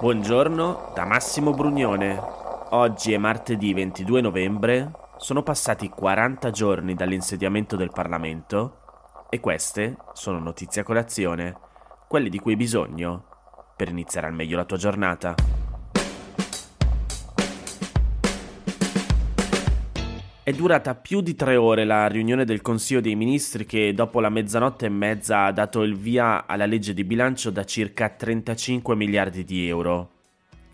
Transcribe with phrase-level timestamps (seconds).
[0.00, 2.20] Buongiorno da Massimo Brugnone.
[2.70, 10.40] Oggi è martedì 22 novembre, sono passati 40 giorni dall'insediamento del Parlamento e queste sono
[10.40, 11.56] notizie a colazione,
[12.08, 13.24] quelle di cui hai bisogno
[13.76, 15.34] per iniziare al meglio la tua giornata.
[20.44, 24.28] È durata più di tre ore la riunione del Consiglio dei Ministri che dopo la
[24.28, 29.42] mezzanotte e mezza ha dato il via alla legge di bilancio da circa 35 miliardi
[29.42, 30.10] di euro.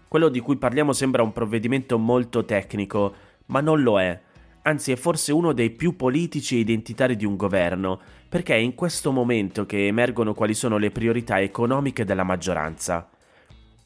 [0.08, 3.14] Quello di cui parliamo sembra un provvedimento molto tecnico,
[3.46, 4.20] ma non lo è.
[4.62, 8.74] Anzi, è forse uno dei più politici e identitari di un governo, perché è in
[8.74, 13.08] questo momento che emergono quali sono le priorità economiche della maggioranza.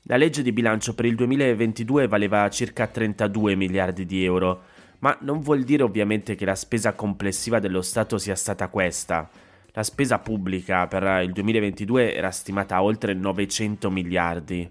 [0.05, 4.73] La legge di bilancio per il 2022 valeva circa 32 miliardi di euro,
[5.04, 9.28] ma non vuol dire ovviamente che la spesa complessiva dello Stato sia stata questa.
[9.72, 14.66] La spesa pubblica per il 2022 era stimata a oltre 900 miliardi.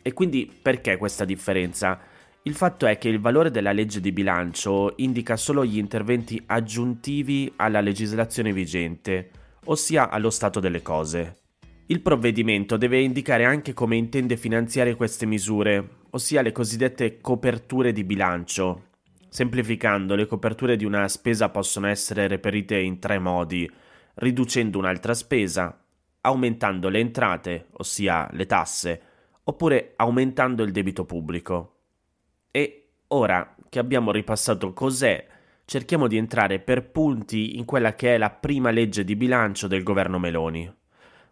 [0.00, 2.00] E quindi perché questa differenza?
[2.44, 7.52] Il fatto è che il valore della legge di bilancio indica solo gli interventi aggiuntivi
[7.56, 9.28] alla legislazione vigente,
[9.64, 11.36] ossia allo stato delle cose.
[11.88, 18.04] Il provvedimento deve indicare anche come intende finanziare queste misure, ossia le cosiddette coperture di
[18.04, 18.84] bilancio,
[19.32, 23.70] Semplificando, le coperture di una spesa possono essere reperite in tre modi,
[24.14, 25.80] riducendo un'altra spesa,
[26.22, 29.02] aumentando le entrate, ossia le tasse,
[29.44, 31.76] oppure aumentando il debito pubblico.
[32.50, 35.24] E ora che abbiamo ripassato cos'è,
[35.64, 39.84] cerchiamo di entrare per punti in quella che è la prima legge di bilancio del
[39.84, 40.68] governo Meloni.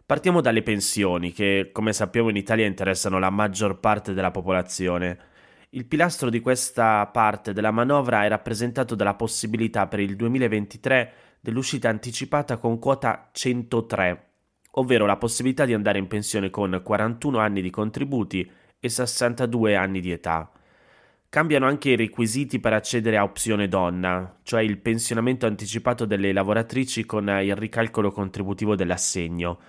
[0.05, 5.19] Partiamo dalle pensioni, che come sappiamo in Italia interessano la maggior parte della popolazione.
[5.71, 11.89] Il pilastro di questa parte della manovra è rappresentato dalla possibilità per il 2023 dell'uscita
[11.89, 14.29] anticipata con quota 103,
[14.71, 19.99] ovvero la possibilità di andare in pensione con 41 anni di contributi e 62 anni
[19.99, 20.51] di età.
[21.29, 27.05] Cambiano anche i requisiti per accedere a opzione donna, cioè il pensionamento anticipato delle lavoratrici
[27.05, 29.59] con il ricalcolo contributivo dell'assegno.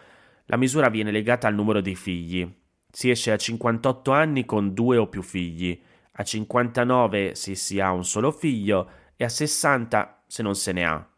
[0.47, 2.51] La misura viene legata al numero dei figli.
[2.91, 5.81] Si esce a 58 anni con due o più figli
[6.21, 10.85] a 59 se si ha un solo figlio e a 60 se non se ne
[10.85, 11.09] ha.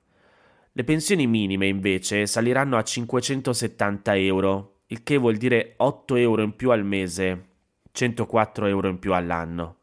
[0.71, 6.55] Le pensioni minime invece saliranno a 570 euro, il che vuol dire 8 euro in
[6.55, 7.47] più al mese,
[7.91, 9.77] 104 euro in più all'anno.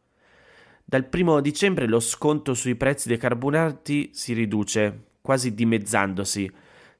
[0.85, 6.49] Dal 1 dicembre lo sconto sui prezzi dei carburanti si riduce, quasi dimezzandosi,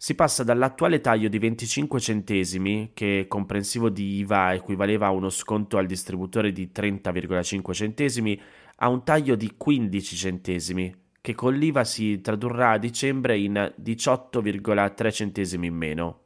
[0.02, 5.78] si passa dall'attuale taglio di 25 centesimi, che comprensivo di IVA equivaleva a uno sconto
[5.78, 8.42] al distributore di 30,5 centesimi,
[8.78, 15.12] a un taglio di 15 centesimi, che con l'IVA si tradurrà a dicembre in 18,3
[15.12, 16.20] centesimi in meno.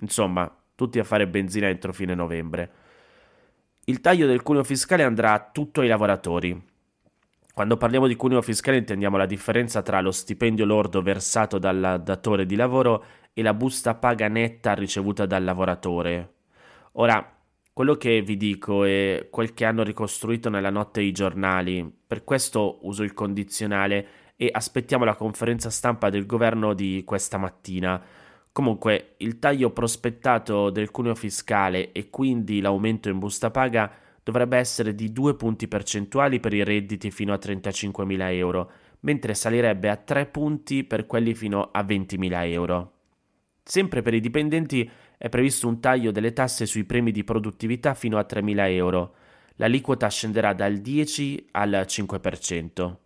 [0.00, 2.72] Insomma, tutti a fare benzina entro fine novembre.
[3.84, 6.60] Il taglio del cuneo fiscale andrà a tutto ai lavoratori,
[7.60, 12.46] quando parliamo di cuneo fiscale intendiamo la differenza tra lo stipendio lordo versato dal datore
[12.46, 13.04] di lavoro
[13.40, 16.34] e la busta paga netta ricevuta dal lavoratore.
[16.92, 17.36] Ora,
[17.72, 22.80] quello che vi dico è quel che hanno ricostruito nella notte i giornali, per questo
[22.82, 24.06] uso il condizionale
[24.36, 28.02] e aspettiamo la conferenza stampa del governo di questa mattina.
[28.52, 33.90] Comunque, il taglio prospettato del cuneo fiscale e quindi l'aumento in busta paga
[34.22, 38.70] dovrebbe essere di 2 punti percentuali per i redditi fino a 35.000 euro,
[39.00, 42.92] mentre salirebbe a 3 punti per quelli fino a 20.000 euro.
[43.70, 48.18] Sempre per i dipendenti è previsto un taglio delle tasse sui premi di produttività fino
[48.18, 49.14] a 3.000 euro.
[49.58, 52.96] L'aliquota scenderà dal 10 al 5%.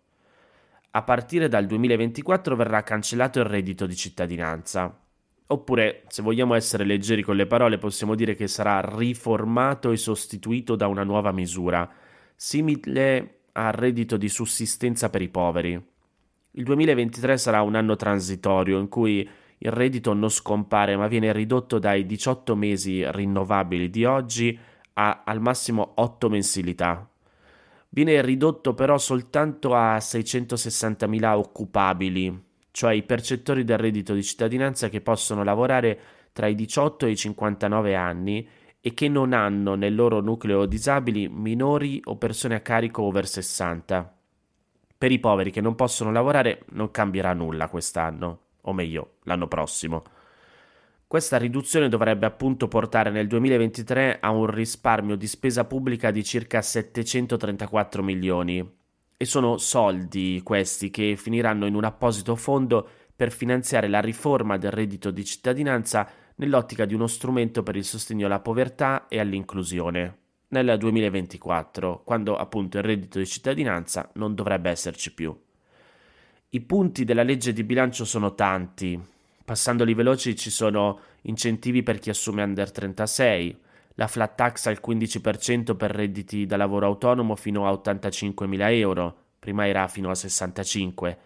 [0.89, 4.99] A partire dal 2024 verrà cancellato il reddito di cittadinanza.
[5.45, 10.75] Oppure, se vogliamo essere leggeri con le parole, possiamo dire che sarà riformato e sostituito
[10.75, 11.87] da una nuova misura,
[12.35, 15.73] simile al reddito di sussistenza per i poveri.
[16.57, 19.29] Il 2023 sarà un anno transitorio in cui
[19.65, 24.57] il reddito non scompare ma viene ridotto dai 18 mesi rinnovabili di oggi
[24.93, 27.09] a al massimo 8 mensilità.
[27.89, 35.01] Viene ridotto però soltanto a 660.000 occupabili, cioè i percettori del reddito di cittadinanza che
[35.01, 35.99] possono lavorare
[36.31, 38.47] tra i 18 e i 59 anni
[38.79, 44.13] e che non hanno nel loro nucleo disabili minori o persone a carico over 60.
[44.97, 50.03] Per i poveri che non possono lavorare non cambierà nulla quest'anno, o meglio, l'anno prossimo.
[51.07, 56.61] Questa riduzione dovrebbe appunto portare nel 2023 a un risparmio di spesa pubblica di circa
[56.61, 58.67] 734 milioni,
[59.17, 64.71] e sono soldi questi che finiranno in un apposito fondo per finanziare la riforma del
[64.71, 70.17] reddito di cittadinanza nell'ottica di uno strumento per il sostegno alla povertà e all'inclusione.
[70.49, 75.37] nel 2024, quando appunto il reddito di cittadinanza non dovrebbe esserci più.
[76.49, 78.99] I punti della legge di bilancio sono tanti.
[79.43, 83.57] Passandoli veloci ci sono incentivi per chi assume under 36,
[83.95, 89.67] la flat tax al 15% per redditi da lavoro autonomo fino a 85.000 euro, prima
[89.67, 91.17] era fino a 65,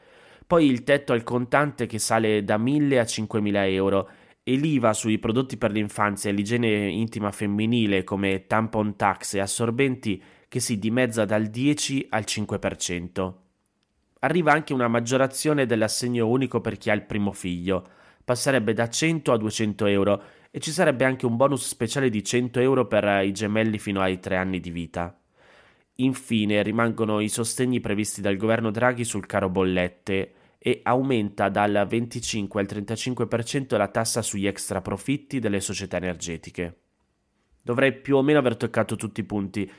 [0.48, 4.10] poi il tetto al contante che sale da 1.000 a 5.000 euro
[4.44, 10.22] e l'IVA sui prodotti per l'infanzia e l'igiene intima femminile come tampon tax e assorbenti
[10.48, 13.34] che si dimezza dal 10 al 5%.
[14.20, 17.88] Arriva anche una maggiorazione dell'assegno unico per chi ha il primo figlio,
[18.24, 22.60] passerebbe da 100 a 200 euro e ci sarebbe anche un bonus speciale di 100
[22.60, 25.18] euro per i gemelli fino ai 3 anni di vita.
[25.96, 32.60] Infine rimangono i sostegni previsti dal governo Draghi sul caro bollette e aumenta dal 25
[32.60, 36.78] al 35% la tassa sugli extra profitti delle società energetiche.
[37.62, 39.70] Dovrei più o meno aver toccato tutti i punti,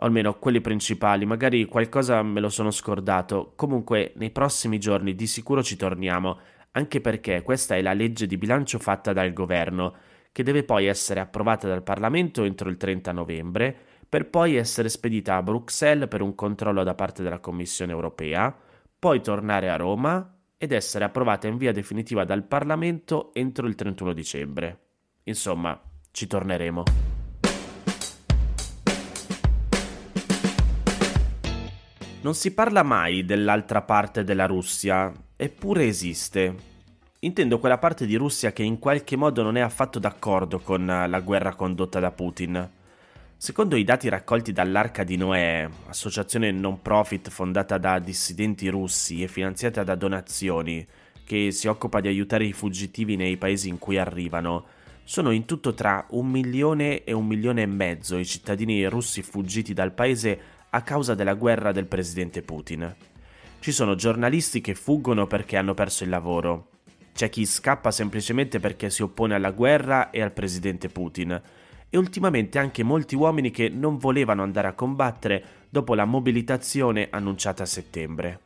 [0.00, 3.52] o almeno quelli principali, magari qualcosa me lo sono scordato.
[3.54, 6.38] Comunque, nei prossimi giorni di sicuro ci torniamo
[6.72, 9.94] anche perché questa è la legge di bilancio fatta dal governo,
[10.32, 13.76] che deve poi essere approvata dal Parlamento entro il 30 novembre,
[14.08, 18.56] per poi essere spedita a Bruxelles per un controllo da parte della Commissione europea,
[18.98, 24.12] poi tornare a Roma ed essere approvata in via definitiva dal Parlamento entro il 31
[24.12, 24.78] dicembre.
[25.24, 25.80] Insomma,
[26.10, 27.09] ci torneremo.
[32.22, 36.54] Non si parla mai dell'altra parte della Russia, eppure esiste.
[37.20, 41.20] Intendo quella parte di Russia che in qualche modo non è affatto d'accordo con la
[41.20, 42.70] guerra condotta da Putin.
[43.38, 49.28] Secondo i dati raccolti dall'Arca di Noè, associazione non profit fondata da dissidenti russi e
[49.28, 50.86] finanziata da donazioni,
[51.24, 54.66] che si occupa di aiutare i fuggitivi nei paesi in cui arrivano,
[55.04, 59.72] sono in tutto tra un milione e un milione e mezzo i cittadini russi fuggiti
[59.72, 62.94] dal paese a causa della guerra del presidente Putin.
[63.58, 66.68] Ci sono giornalisti che fuggono perché hanno perso il lavoro.
[67.12, 71.40] C'è chi scappa semplicemente perché si oppone alla guerra e al presidente Putin.
[71.90, 77.64] E ultimamente anche molti uomini che non volevano andare a combattere dopo la mobilitazione annunciata
[77.64, 78.40] a settembre.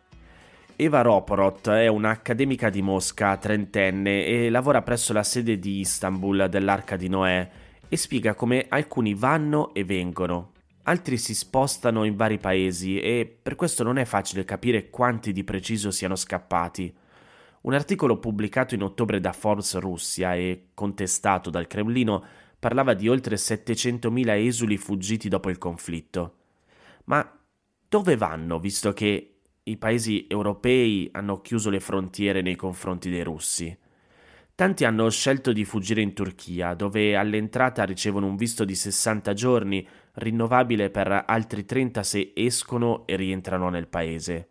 [0.77, 6.97] Eva Roporot è un'accademica di Mosca, trentenne, e lavora presso la sede di Istanbul dell'Arca
[6.97, 7.49] di Noè
[7.89, 10.51] e spiega come alcuni vanno e vengono,
[10.85, 15.45] altri si spostano in vari paesi e per questo non è facile capire quanti di
[15.45, 16.95] preciso siano scappati.
[17.63, 22.25] Un articolo pubblicato in ottobre da Forbes Russia e contestato dal Cremlino
[22.59, 26.37] parlava di oltre 700.000 esuli fuggiti dopo il conflitto.
[27.05, 27.39] Ma
[27.89, 29.31] dove vanno, visto che
[29.63, 33.77] i paesi europei hanno chiuso le frontiere nei confronti dei russi?
[34.55, 39.87] Tanti hanno scelto di fuggire in Turchia, dove all'entrata ricevono un visto di 60 giorni,
[40.15, 44.49] rinnovabile per altri 30 se escono e rientrano nel paese.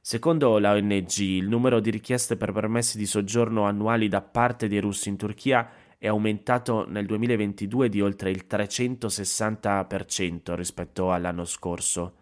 [0.00, 4.80] Secondo la ONG, il numero di richieste per permessi di soggiorno annuali da parte dei
[4.80, 5.68] russi in Turchia
[5.98, 12.14] è aumentato nel 2022 di oltre il 360% rispetto all'anno scorso.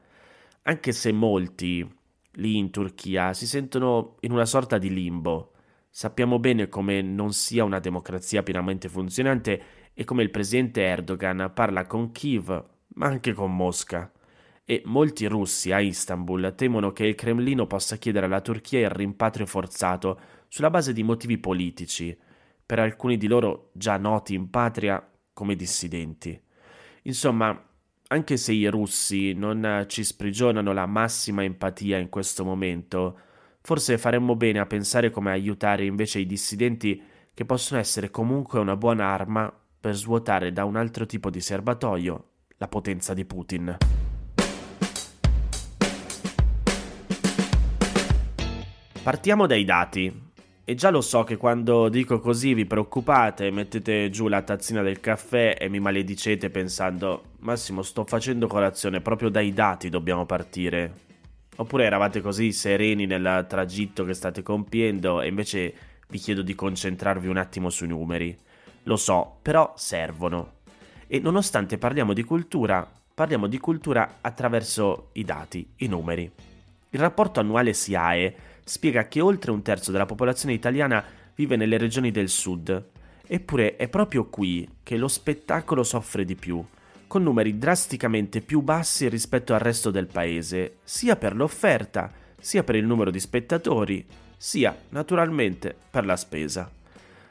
[0.62, 1.88] Anche se molti
[2.32, 5.52] lì in Turchia si sentono in una sorta di limbo
[5.90, 9.60] Sappiamo bene come non sia una democrazia pienamente funzionante
[10.00, 12.64] e come il presidente Erdogan parla con Kiev,
[12.94, 14.12] ma anche con Mosca.
[14.64, 19.44] E molti russi a Istanbul temono che il Cremlino possa chiedere alla Turchia il rimpatrio
[19.44, 22.16] forzato sulla base di motivi politici,
[22.64, 26.40] per alcuni di loro già noti in patria come dissidenti.
[27.02, 27.60] Insomma,
[28.06, 33.18] anche se i russi non ci sprigionano la massima empatia in questo momento,
[33.60, 37.02] Forse faremmo bene a pensare come aiutare invece i dissidenti
[37.34, 42.24] che possono essere comunque una buona arma per svuotare da un altro tipo di serbatoio
[42.56, 43.76] la potenza di Putin.
[49.02, 50.26] Partiamo dai dati.
[50.64, 55.00] E già lo so che quando dico così vi preoccupate, mettete giù la tazzina del
[55.00, 60.92] caffè e mi maledicete pensando Massimo sto facendo colazione, proprio dai dati dobbiamo partire.
[61.56, 65.74] Oppure eravate così sereni nel tragitto che state compiendo e invece
[66.08, 68.36] vi chiedo di concentrarvi un attimo sui numeri.
[68.88, 70.56] Lo so, però servono.
[71.06, 76.30] E nonostante parliamo di cultura, parliamo di cultura attraverso i dati, i numeri.
[76.90, 81.04] Il rapporto annuale SIAE spiega che oltre un terzo della popolazione italiana
[81.34, 82.88] vive nelle regioni del sud,
[83.26, 86.64] eppure è proprio qui che lo spettacolo soffre di più
[87.06, 92.76] con numeri drasticamente più bassi rispetto al resto del paese, sia per l'offerta, sia per
[92.76, 96.77] il numero di spettatori, sia naturalmente per la spesa.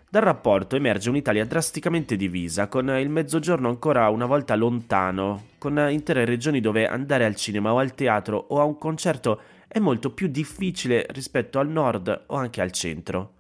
[0.09, 6.23] Dal rapporto emerge un'Italia drasticamente divisa, con il mezzogiorno ancora una volta lontano, con intere
[6.23, 10.27] regioni dove andare al cinema o al teatro o a un concerto è molto più
[10.27, 13.33] difficile rispetto al nord o anche al centro.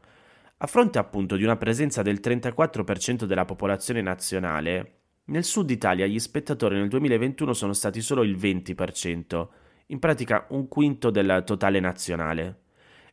[0.57, 4.95] A fronte appunto di una presenza del 34% della popolazione nazionale,
[5.27, 9.47] nel sud Italia gli spettatori nel 2021 sono stati solo il 20%,
[9.87, 12.65] in pratica un quinto del totale nazionale.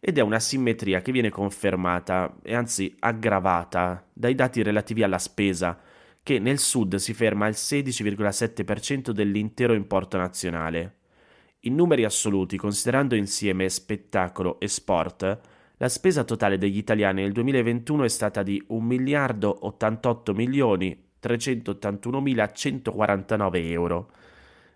[0.07, 5.81] Ed è una simmetria che viene confermata e anzi aggravata dai dati relativi alla spesa,
[6.23, 10.97] che nel sud si ferma al 16,7% dell'intero importo nazionale.
[11.61, 15.41] In numeri assoluti, considerando insieme spettacolo e sport,
[15.79, 23.71] la spesa totale degli italiani nel 2021 è stata di 1 miliardo 88 milioni 381.149
[23.71, 24.11] euro.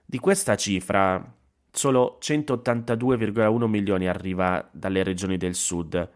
[0.06, 1.37] Di questa cifra,
[1.78, 6.10] solo 182,1 milioni arriva dalle regioni del sud,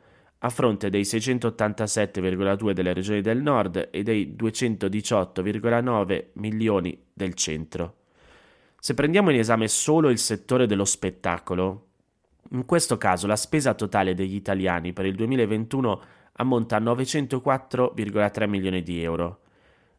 [0.45, 7.99] a fronte dei 687,2 delle regioni del nord e dei 218,9 milioni del centro.
[8.77, 11.91] Se prendiamo in esame solo il settore dello spettacolo,
[12.51, 16.03] in questo caso la spesa totale degli italiani per il 2021
[16.33, 19.43] ammonta a 904,3 milioni di euro,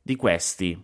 [0.02, 0.78] di questi,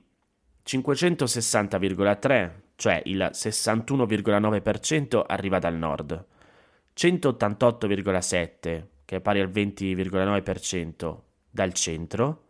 [0.66, 6.26] 560,3, cioè il 61,9% arriva dal nord,
[6.96, 11.18] 188,7, che è pari al 20,9%,
[11.50, 12.44] dal centro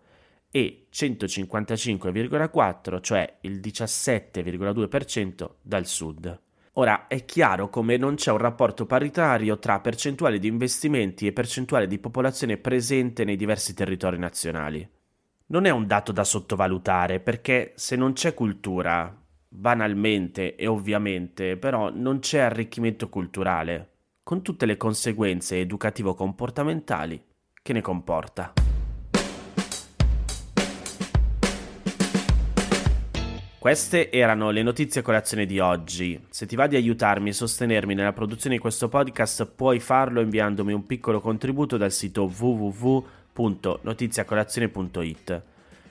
[0.51, 6.39] e 155,4, cioè il 17,2% dal sud.
[6.74, 11.88] Ora è chiaro come non c'è un rapporto paritario tra percentuale di investimenti e percentuale
[11.88, 14.88] di popolazione presente nei diversi territori nazionali
[15.50, 19.15] non è un dato da sottovalutare perché se non c'è cultura,
[19.50, 23.89] banalmente e ovviamente, però non c'è arricchimento culturale,
[24.24, 27.22] con tutte le conseguenze educativo-comportamentali
[27.62, 28.53] che ne comporta.
[33.58, 36.18] Queste erano le notizie a colazione di oggi.
[36.29, 40.72] Se ti va di aiutarmi e sostenermi nella produzione di questo podcast, puoi farlo inviandomi
[40.72, 45.41] un piccolo contributo dal sito www www.notiziacolazione.it.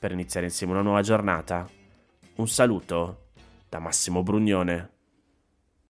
[0.00, 1.68] per iniziare insieme una nuova giornata.
[2.36, 3.26] Un saluto
[3.68, 4.99] da Massimo Brugnone.